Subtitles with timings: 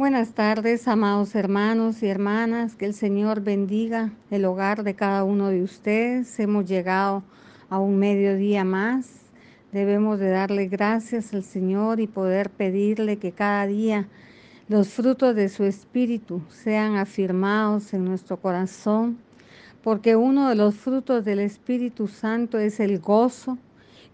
[0.00, 2.74] Buenas tardes, amados hermanos y hermanas.
[2.74, 6.40] Que el Señor bendiga el hogar de cada uno de ustedes.
[6.40, 7.22] Hemos llegado
[7.68, 9.10] a un mediodía más.
[9.72, 14.08] Debemos de darle gracias al Señor y poder pedirle que cada día
[14.68, 19.18] los frutos de su espíritu sean afirmados en nuestro corazón,
[19.82, 23.58] porque uno de los frutos del Espíritu Santo es el gozo,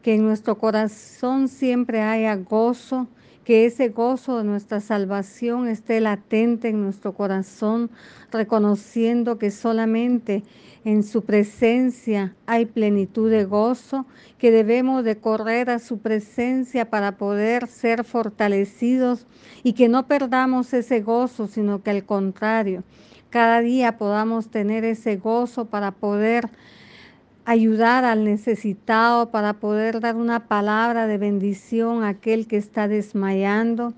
[0.02, 3.06] que en nuestro corazón siempre haya gozo
[3.46, 7.92] que ese gozo de nuestra salvación esté latente en nuestro corazón,
[8.32, 10.42] reconociendo que solamente
[10.84, 14.04] en su presencia hay plenitud de gozo,
[14.38, 19.28] que debemos de correr a su presencia para poder ser fortalecidos
[19.62, 22.82] y que no perdamos ese gozo, sino que al contrario,
[23.30, 26.50] cada día podamos tener ese gozo para poder
[27.46, 33.94] ayudar al necesitado, para poder dar una palabra de bendición a aquel que está desmayando.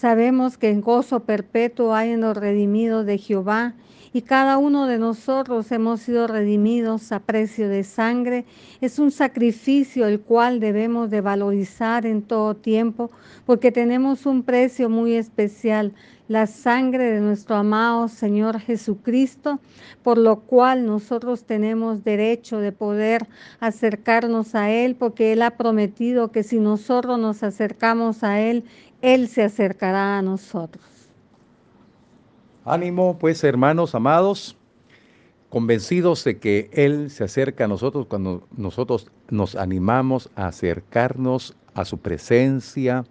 [0.00, 3.74] Sabemos que en gozo perpetuo hay en los redimidos de Jehová
[4.14, 8.46] y cada uno de nosotros hemos sido redimidos a precio de sangre.
[8.80, 13.10] Es un sacrificio el cual debemos de valorizar en todo tiempo
[13.44, 15.92] porque tenemos un precio muy especial,
[16.28, 19.58] la sangre de nuestro amado Señor Jesucristo,
[20.04, 23.26] por lo cual nosotros tenemos derecho de poder
[23.58, 28.64] acercarnos a Él porque Él ha prometido que si nosotros nos acercamos a Él,
[29.02, 30.84] Él se acercará a nosotros.
[32.64, 34.56] Ánimo, pues, hermanos amados,
[35.48, 41.84] convencidos de que Él se acerca a nosotros cuando nosotros nos animamos a acercarnos a
[41.84, 43.04] su presencia,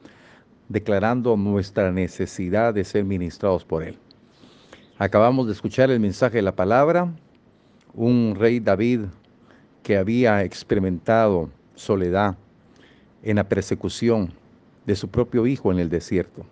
[0.68, 3.98] declarando nuestra necesidad de ser ministrados por Él.
[5.00, 7.12] Acabamos de escuchar el mensaje de la palabra,
[7.96, 9.06] un rey David
[9.82, 12.38] que había experimentado soledad
[13.24, 14.34] en la persecución
[14.90, 16.44] de su propio hijo en el desierto,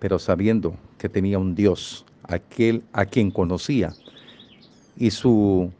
[0.00, 3.94] pero sabiendo que tenía un Dios aquel a quien conocía,
[4.96, 5.70] y su,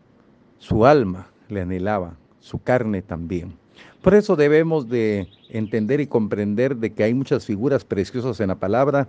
[0.61, 3.55] su alma le anhelaba, su carne también.
[4.03, 8.55] Por eso debemos de entender y comprender de que hay muchas figuras preciosas en la
[8.55, 9.09] palabra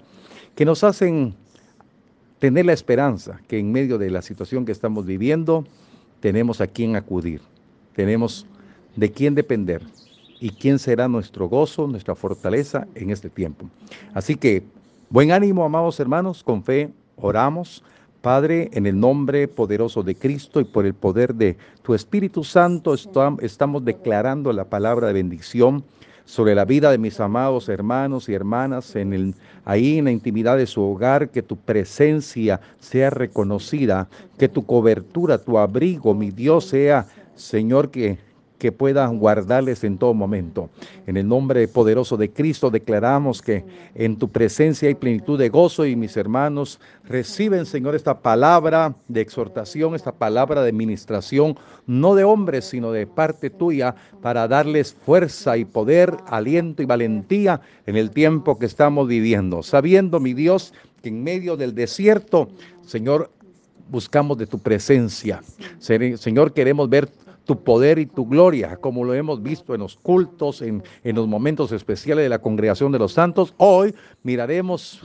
[0.55, 1.35] que nos hacen
[2.39, 5.65] tener la esperanza que en medio de la situación que estamos viviendo
[6.19, 7.41] tenemos a quien acudir,
[7.93, 8.47] tenemos
[8.95, 9.83] de quién depender
[10.41, 13.69] y quién será nuestro gozo, nuestra fortaleza en este tiempo.
[14.13, 14.63] Así que
[15.09, 17.83] buen ánimo, amados hermanos, con fe Oramos,
[18.21, 22.95] Padre, en el nombre poderoso de Cristo y por el poder de tu Espíritu Santo,
[23.39, 25.83] estamos declarando la palabra de bendición
[26.25, 29.35] sobre la vida de mis amados hermanos y hermanas en el,
[29.65, 35.37] ahí en la intimidad de su hogar, que tu presencia sea reconocida, que tu cobertura,
[35.39, 38.17] tu abrigo, mi Dios, sea, Señor, que
[38.61, 40.69] que puedan guardarles en todo momento.
[41.07, 45.83] En el nombre poderoso de Cristo declaramos que en tu presencia hay plenitud de gozo
[45.83, 51.57] y mis hermanos reciben, Señor, esta palabra de exhortación, esta palabra de administración,
[51.87, 57.61] no de hombres, sino de parte tuya, para darles fuerza y poder, aliento y valentía
[57.87, 60.71] en el tiempo que estamos viviendo, sabiendo, mi Dios,
[61.01, 62.47] que en medio del desierto,
[62.85, 63.31] Señor,
[63.89, 65.41] buscamos de tu presencia.
[65.79, 67.09] Señor, queremos ver
[67.45, 71.27] tu poder y tu gloria, como lo hemos visto en los cultos, en, en los
[71.27, 73.53] momentos especiales de la congregación de los santos.
[73.57, 73.93] Hoy
[74.23, 75.01] miraremos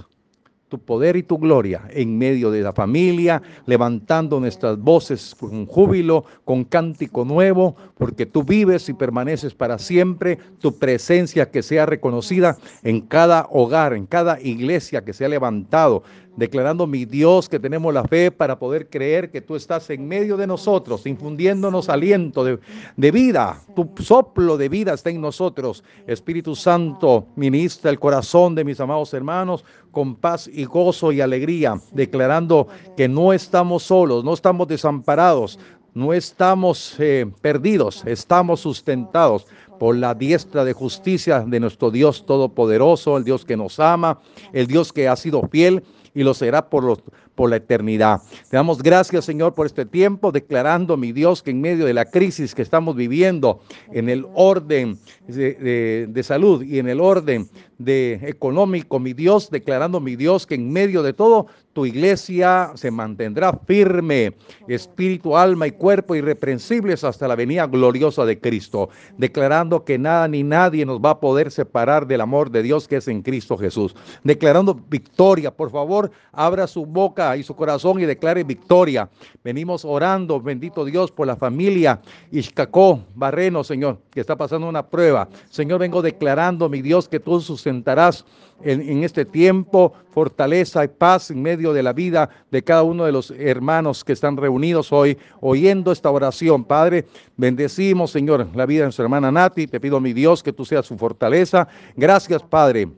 [0.68, 6.24] tu poder y tu gloria en medio de la familia, levantando nuestras voces con júbilo,
[6.44, 12.58] con cántico nuevo, porque tú vives y permaneces para siempre, tu presencia que sea reconocida
[12.82, 16.02] en cada hogar, en cada iglesia que se ha levantado,
[16.36, 20.36] declarando mi Dios que tenemos la fe para poder creer que tú estás en medio
[20.36, 23.60] de nosotros, infundiéndonos aliento de, vida.
[23.74, 25.82] Tu soplo de vida está en nosotros.
[26.06, 31.80] Espíritu Santo, ministra el corazón de mis amados hermanos con paz y gozo y alegría,
[31.92, 35.58] declarando que no estamos solos, no estamos desamparados,
[35.94, 39.46] no estamos eh, perdidos, estamos sustentados
[39.78, 44.20] por la diestra de justicia de nuestro Dios Todopoderoso, el Dios que nos ama,
[44.52, 45.82] el Dios que ha sido fiel
[46.16, 46.98] y lo será por, los,
[47.36, 48.22] por la eternidad.
[48.50, 52.06] Te damos gracias, Señor, por este tiempo, declarando, mi Dios, que en medio de la
[52.06, 53.60] crisis que estamos viviendo,
[53.92, 54.98] en el orden
[55.28, 57.48] de, de salud y en el orden
[57.78, 61.46] de económico, mi Dios, declarando, mi Dios, que en medio de todo
[61.76, 64.34] tu iglesia se mantendrá firme,
[64.66, 70.42] espíritu, alma y cuerpo irreprensibles hasta la venida gloriosa de Cristo, declarando que nada ni
[70.42, 73.94] nadie nos va a poder separar del amor de Dios que es en Cristo Jesús,
[74.24, 75.50] declarando victoria.
[75.50, 79.08] Por favor, abra su boca y su corazón y declare victoria.
[79.42, 82.00] Venimos orando, bendito Dios, por la familia
[82.30, 85.28] Ishcacó Barreno, Señor, que está pasando una prueba.
[85.48, 88.24] Señor, vengo declarando, mi Dios, que tú sustentarás
[88.62, 93.12] en, este tiempo fortaleza y paz en medio de la vida de cada uno de
[93.12, 96.64] los hermanos que están reunidos hoy oyendo esta oración.
[96.64, 97.06] Padre,
[97.36, 99.66] bendecimos, Señor, la vida de nuestra hermana Nati.
[99.66, 101.68] Te pido, mi Dios, que tú seas su fortaleza.
[101.96, 102.88] Gracias, Padre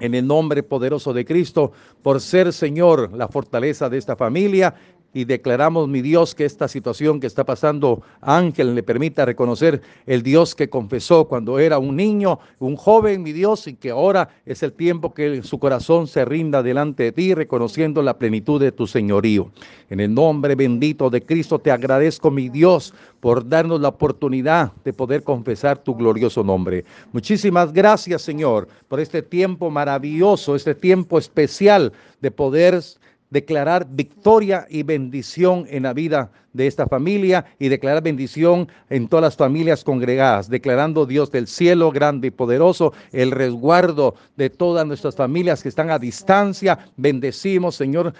[0.00, 1.72] en el nombre poderoso de Cristo,
[2.02, 4.74] por ser, Señor, la fortaleza de esta familia
[5.14, 10.22] y declaramos, mi Dios, que esta situación que está pasando Ángel le permita reconocer el
[10.22, 14.62] Dios que confesó cuando era un niño, un joven, mi Dios, y que ahora es
[14.62, 18.86] el tiempo que su corazón se rinda delante de ti, reconociendo la plenitud de tu
[18.86, 19.50] señorío.
[19.90, 24.92] En el nombre bendito de Cristo te agradezco, mi Dios, por darnos la oportunidad de
[24.92, 26.84] poder confesar tu glorioso nombre.
[27.12, 32.82] Muchísimas gracias, Señor, por este tiempo maravilloso, este tiempo especial de poder
[33.30, 39.22] declarar victoria y bendición en la vida de esta familia y declarar bendición en todas
[39.22, 45.14] las familias congregadas, declarando Dios del cielo grande y poderoso el resguardo de todas nuestras
[45.14, 46.78] familias que están a distancia.
[46.96, 48.14] Bendecimos, Señor,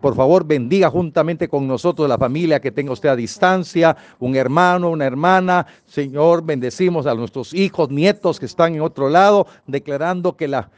[0.00, 4.90] por favor, bendiga juntamente con nosotros la familia que tenga usted a distancia, un hermano,
[4.90, 5.66] una hermana.
[5.86, 10.70] Señor, bendecimos a nuestros hijos, nietos que están en otro lado, declarando que la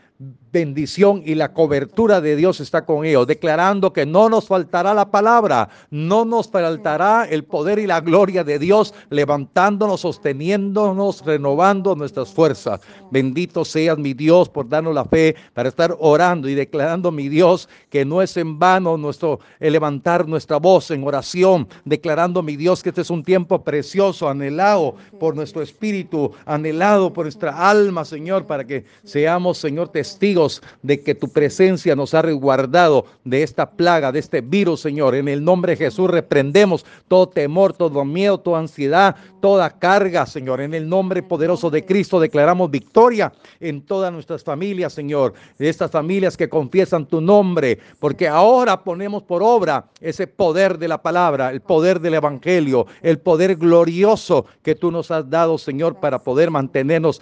[0.52, 5.10] bendición y la cobertura de Dios está con ellos, declarando que no nos faltará la
[5.10, 12.30] palabra, no nos faltará el poder y la gloria de Dios, levantándonos, sosteniéndonos, renovando nuestras
[12.30, 12.80] fuerzas.
[13.10, 17.68] Bendito seas mi Dios por darnos la fe para estar orando y declarando mi Dios
[17.88, 22.90] que no es en vano nuestro levantar nuestra voz en oración, declarando mi Dios que
[22.90, 28.66] este es un tiempo precioso, anhelado por nuestro espíritu, anhelado por nuestra alma, Señor, para
[28.66, 34.12] que seamos, Señor, testigos testigos de que tu presencia nos ha resguardado de esta plaga,
[34.12, 35.14] de este virus, Señor.
[35.14, 40.60] En el nombre de Jesús reprendemos todo temor, todo miedo, toda ansiedad, toda carga, Señor.
[40.60, 45.32] En el nombre poderoso de Cristo declaramos victoria en todas nuestras familias, Señor.
[45.58, 50.88] De estas familias que confiesan tu nombre, porque ahora ponemos por obra ese poder de
[50.88, 55.96] la palabra, el poder del Evangelio, el poder glorioso que tú nos has dado, Señor,
[56.00, 57.20] para poder mantenernos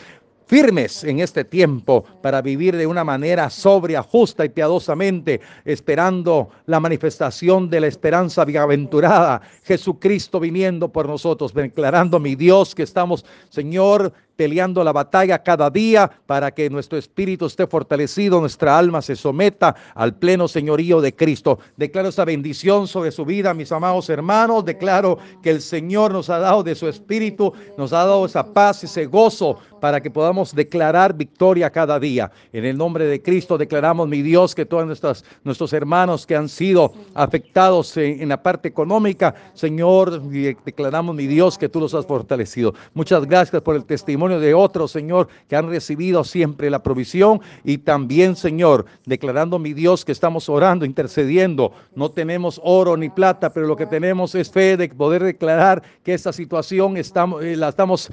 [0.50, 6.81] firmes en este tiempo para vivir de una manera sobria, justa y piadosamente, esperando la
[6.81, 14.12] manifestación de la esperanza bienaventurada, Jesucristo viniendo por nosotros, declarando mi Dios que estamos, Señor,
[14.40, 19.76] peleando la batalla cada día para que nuestro espíritu esté fortalecido, nuestra alma se someta
[19.94, 21.58] al pleno señorío de Cristo.
[21.76, 24.64] Declaro esa bendición sobre su vida, mis amados hermanos.
[24.64, 28.82] Declaro que el Señor nos ha dado de su espíritu, nos ha dado esa paz,
[28.82, 32.31] ese gozo para que podamos declarar victoria cada día.
[32.52, 36.48] En el nombre de Cristo declaramos, mi Dios, que todos nuestros, nuestros hermanos que han
[36.48, 40.22] sido afectados en la parte económica, Señor,
[40.64, 42.75] declaramos, mi Dios, que tú los has fortalecido.
[42.94, 47.78] Muchas gracias por el testimonio de otros, Señor, que han recibido siempre la provisión y
[47.78, 51.72] también, Señor, declarando mi Dios que estamos orando, intercediendo.
[51.94, 56.14] No tenemos oro ni plata, pero lo que tenemos es fe de poder declarar que
[56.14, 58.10] esta situación estamos, eh, la estamos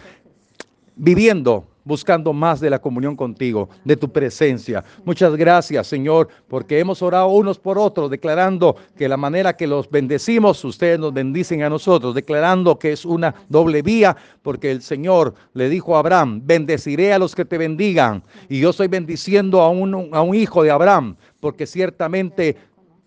[0.95, 4.83] viviendo buscando más de la comunión contigo, de tu presencia.
[5.05, 9.89] Muchas gracias, Señor, porque hemos orado unos por otros, declarando que la manera que los
[9.89, 15.33] bendecimos, ustedes nos bendicen a nosotros, declarando que es una doble vía, porque el Señor
[15.53, 18.21] le dijo a Abraham, bendeciré a los que te bendigan.
[18.49, 22.57] Y yo estoy bendiciendo a un, a un hijo de Abraham, porque ciertamente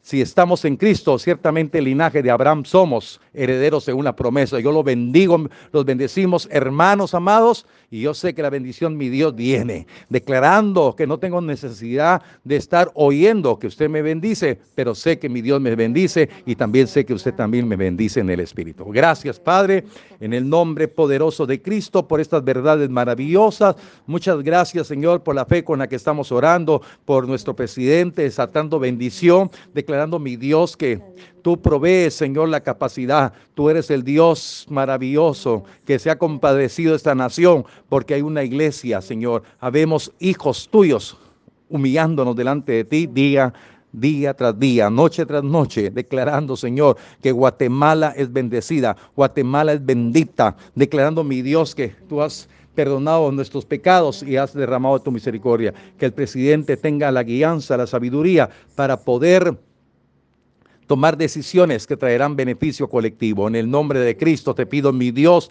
[0.02, 4.58] si estamos en Cristo, ciertamente el linaje de Abraham somos herederos de una promesa.
[4.58, 9.34] Yo lo bendigo, los bendecimos, hermanos amados, y yo sé que la bendición mi Dios
[9.34, 15.18] viene, declarando que no tengo necesidad de estar oyendo que usted me bendice, pero sé
[15.18, 18.40] que mi Dios me bendice y también sé que usted también me bendice en el
[18.40, 18.84] Espíritu.
[18.86, 19.84] Gracias, Padre,
[20.20, 23.76] en el nombre poderoso de Cristo por estas verdades maravillosas.
[24.06, 28.78] Muchas gracias, Señor, por la fe con la que estamos orando, por nuestro presidente, desatando
[28.78, 29.50] bendición,
[29.90, 31.00] declarando mi Dios que
[31.42, 33.32] Tú provees, Señor, la capacidad.
[33.54, 38.44] Tú eres el Dios maravilloso que se ha compadecido de esta nación porque hay una
[38.44, 39.42] iglesia, Señor.
[39.58, 41.16] Habemos hijos tuyos
[41.68, 43.52] humillándonos delante de ti día
[43.92, 50.56] día tras día, noche tras noche, declarando, Señor, que Guatemala es bendecida, Guatemala es bendita,
[50.76, 55.74] declarando, mi Dios, que tú has perdonado nuestros pecados y has derramado tu misericordia.
[55.98, 59.56] Que el presidente tenga la guianza, la sabiduría para poder
[60.90, 63.46] tomar decisiones que traerán beneficio colectivo.
[63.46, 65.48] En el nombre de Cristo te pido, mi Dios,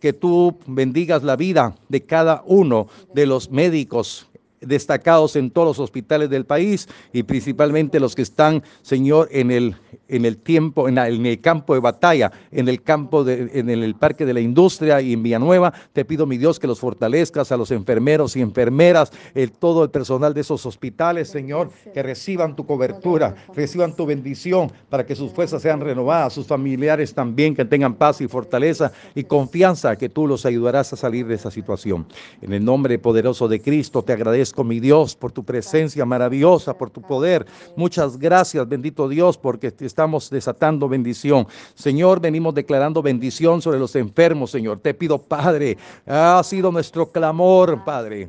[0.00, 4.26] que tú bendigas la vida de cada uno de los médicos
[4.62, 9.76] destacados en todos los hospitales del país y principalmente los que están, Señor, en el,
[10.08, 14.24] en el tiempo, en, el campo de batalla, en el campo, de, en el parque
[14.24, 15.72] de la industria y en Villanueva.
[15.92, 19.12] Te pido, mi Dios, que los fortalezcas a los enfermeros y enfermeras,
[19.58, 25.06] todo el personal de esos hospitales, Señor, que reciban tu cobertura, reciban tu bendición para
[25.06, 29.96] que sus fuerzas sean renovadas, sus familiares también, que tengan paz y fortaleza y confianza
[29.96, 32.06] que tú los ayudarás a salir de esa situación.
[32.40, 36.90] En el nombre poderoso de Cristo te agradezco, mi Dios, por tu presencia maravillosa, por
[36.90, 37.46] tu poder.
[37.76, 41.46] Muchas gracias, bendito Dios, porque estamos desatando bendición.
[41.74, 44.78] Señor, venimos declarando bendición sobre los enfermos, Señor.
[44.80, 48.28] Te pido, Padre, ha sido nuestro clamor, Padre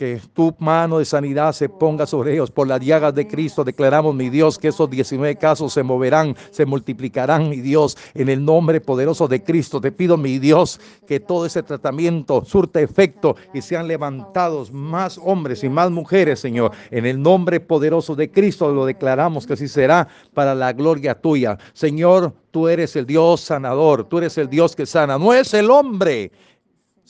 [0.00, 2.50] que tu mano de sanidad se ponga sobre ellos.
[2.50, 6.64] Por las llagas de Cristo declaramos, mi Dios, que esos 19 casos se moverán, se
[6.64, 9.78] multiplicarán, mi Dios, en el nombre poderoso de Cristo.
[9.78, 15.64] Te pido, mi Dios, que todo ese tratamiento surta efecto y sean levantados más hombres
[15.64, 16.72] y más mujeres, Señor.
[16.90, 21.58] En el nombre poderoso de Cristo lo declaramos que así será para la gloria tuya.
[21.74, 25.70] Señor, tú eres el Dios sanador, tú eres el Dios que sana, no es el
[25.70, 26.32] hombre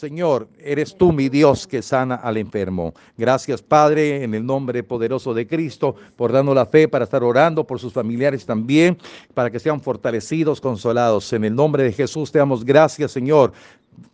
[0.01, 2.95] Señor, eres tú mi Dios que sana al enfermo.
[3.19, 7.67] Gracias, Padre, en el nombre poderoso de Cristo, por darnos la fe para estar orando
[7.67, 8.97] por sus familiares también,
[9.35, 11.31] para que sean fortalecidos, consolados.
[11.35, 13.53] En el nombre de Jesús te damos gracias, Señor,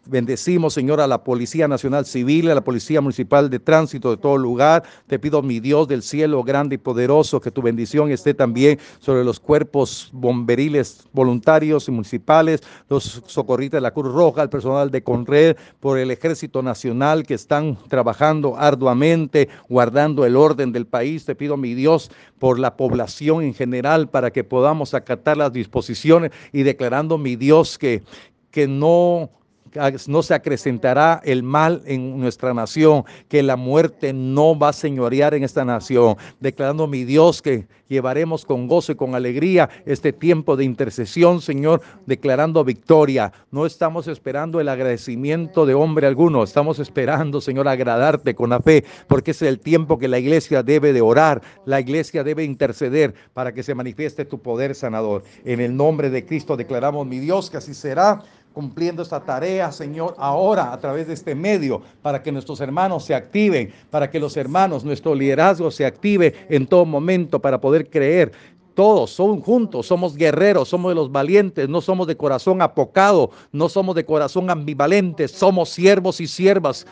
[0.09, 4.38] Bendecimos, Señor, a la Policía Nacional Civil, a la Policía Municipal de Tránsito de todo
[4.38, 4.85] lugar.
[5.09, 9.25] Te pido, mi Dios del cielo, grande y poderoso, que tu bendición esté también sobre
[9.25, 15.02] los cuerpos bomberiles voluntarios y municipales, los socorristas de la Cruz Roja, el personal de
[15.02, 21.25] Conred, por el Ejército Nacional que están trabajando arduamente, guardando el orden del país.
[21.25, 26.30] Te pido, mi Dios, por la población en general, para que podamos acatar las disposiciones
[26.52, 28.04] y declarando, mi Dios, que,
[28.52, 29.30] que no
[30.06, 35.35] no se acrecentará el mal en nuestra nación, que la muerte no va a señorear
[35.35, 40.56] en esta nación, declarando mi Dios que llevaremos con gozo y con alegría este tiempo
[40.56, 43.33] de intercesión, Señor, declarando victoria.
[43.50, 48.85] No estamos esperando el agradecimiento de hombre alguno, estamos esperando, Señor, agradarte con la fe,
[49.06, 53.52] porque es el tiempo que la iglesia debe de orar, la iglesia debe interceder para
[53.52, 55.23] que se manifieste tu poder sanador.
[55.45, 58.23] En el nombre de Cristo declaramos, mi Dios, que así será
[58.57, 63.15] cumpliendo esta tarea, Señor, ahora a través de este medio, para que nuestros hermanos se
[63.15, 68.33] activen, para que los hermanos, nuestro liderazgo se active en todo momento para poder creer
[68.73, 73.69] todos son juntos, somos guerreros, somos de los valientes, no somos de corazón apocado, no
[73.69, 76.87] somos de corazón ambivalente, somos siervos y siervas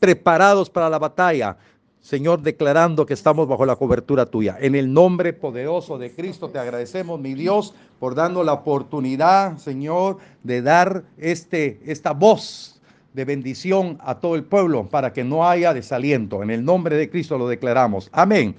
[0.00, 1.56] preparados para la batalla.
[2.02, 4.56] Señor, declarando que estamos bajo la cobertura tuya.
[4.60, 10.18] En el nombre poderoso de Cristo te agradecemos, mi Dios, por darnos la oportunidad, Señor,
[10.42, 12.80] de dar este, esta voz
[13.14, 16.42] de bendición a todo el pueblo para que no haya desaliento.
[16.42, 18.08] En el nombre de Cristo lo declaramos.
[18.10, 18.56] Amén.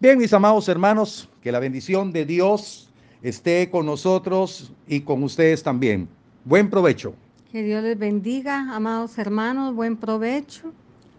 [0.00, 5.62] Bien, mis amados hermanos, que la bendición de Dios esté con nosotros y con ustedes
[5.62, 6.08] también.
[6.46, 7.12] Buen provecho.
[7.52, 10.72] Que Dios les bendiga, amados hermanos, buen provecho.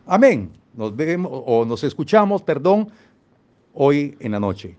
[0.07, 2.89] Amén nos vemos o nos escuchamos, perdón,
[3.73, 4.77] hoy en la noche.